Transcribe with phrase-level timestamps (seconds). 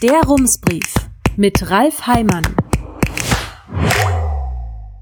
[0.00, 0.94] Der Rumsbrief
[1.36, 2.44] mit Ralf Heimann.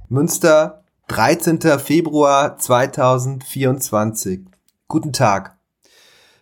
[0.09, 1.61] Münster, 13.
[1.79, 4.41] Februar 2024.
[4.89, 5.59] Guten Tag.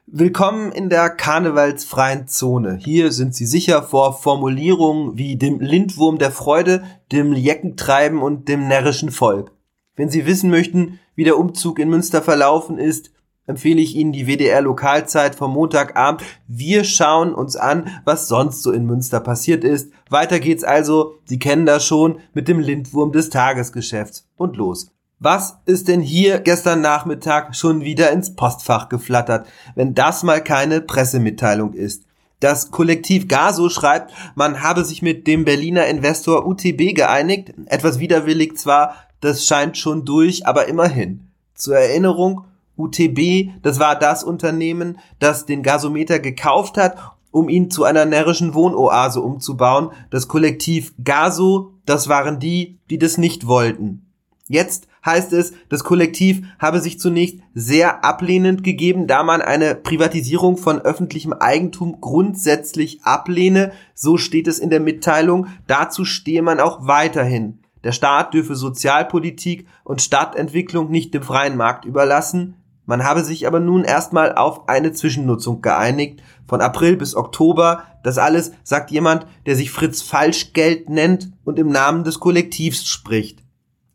[0.07, 2.77] Willkommen in der karnevalsfreien Zone.
[2.77, 8.69] Hier sind Sie sicher vor Formulierungen wie dem Lindwurm der Freude, dem Jeckentreiben und dem
[8.69, 9.51] närrischen Volk.
[9.97, 13.11] Wenn Sie wissen möchten, wie der Umzug in Münster verlaufen ist,
[13.47, 16.23] empfehle ich Ihnen die WDR Lokalzeit vom Montagabend.
[16.47, 19.93] Wir schauen uns an, was sonst so in Münster passiert ist.
[20.11, 24.29] Weiter geht's also, Sie kennen das schon, mit dem Lindwurm des Tagesgeschäfts.
[24.37, 24.91] Und los.
[25.21, 30.81] Was ist denn hier gestern Nachmittag schon wieder ins Postfach geflattert, wenn das mal keine
[30.81, 32.05] Pressemitteilung ist?
[32.41, 37.55] Das Kollektiv Gaso schreibt, man habe sich mit dem Berliner Investor UTB geeinigt.
[37.67, 41.29] Etwas widerwillig zwar, das scheint schon durch, aber immerhin.
[41.55, 42.45] Zur Erinnerung,
[42.77, 46.97] UTB, das war das Unternehmen, das den Gasometer gekauft hat,
[47.31, 49.91] um ihn zu einer närrischen Wohnoase umzubauen.
[50.11, 54.05] Das Kollektiv Gaso, das waren die, die das nicht wollten.
[54.47, 60.59] Jetzt heißt es, das Kollektiv habe sich zunächst sehr ablehnend gegeben, da man eine Privatisierung
[60.59, 63.73] von öffentlichem Eigentum grundsätzlich ablehne.
[63.95, 65.47] So steht es in der Mitteilung.
[65.67, 67.61] Dazu stehe man auch weiterhin.
[67.85, 72.57] Der Staat dürfe Sozialpolitik und Stadtentwicklung nicht dem freien Markt überlassen.
[72.87, 77.85] Man habe sich aber nun erstmal auf eine Zwischennutzung geeinigt, von April bis Oktober.
[78.03, 83.43] Das alles sagt jemand, der sich Fritz Falschgeld nennt und im Namen des Kollektivs spricht.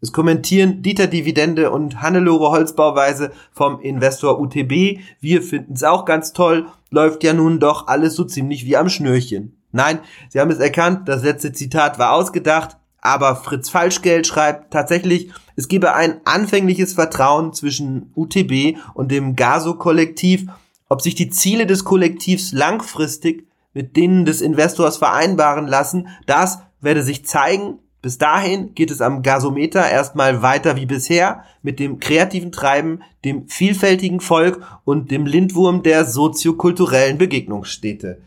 [0.02, 5.00] Es kommentieren Dieter Dividende und Hannelore Holzbauweise vom Investor UTB.
[5.20, 6.68] Wir finden es auch ganz toll.
[6.90, 9.58] Läuft ja nun doch alles so ziemlich wie am Schnürchen.
[9.72, 12.78] Nein, Sie haben es erkannt, das letzte Zitat war ausgedacht.
[13.02, 20.48] Aber Fritz Falschgeld schreibt tatsächlich, es gebe ein anfängliches Vertrauen zwischen UTB und dem Gaso-Kollektiv.
[20.90, 27.04] Ob sich die Ziele des Kollektivs langfristig mit denen des Investors vereinbaren lassen, das werde
[27.04, 27.80] sich zeigen.
[28.02, 33.48] Bis dahin geht es am Gasometer erstmal weiter wie bisher mit dem kreativen Treiben, dem
[33.50, 38.22] vielfältigen Volk und dem Lindwurm der soziokulturellen Begegnungsstätte.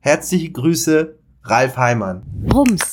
[0.00, 2.22] Herzliche Grüße, Ralf Heimann.
[2.52, 2.92] Rums.